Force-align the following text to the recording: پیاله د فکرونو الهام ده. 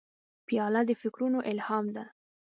پیاله 0.47 0.81
د 0.89 0.91
فکرونو 1.01 1.39
الهام 1.51 1.85
ده. 1.95 2.03